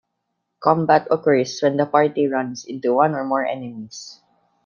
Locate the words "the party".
1.77-2.25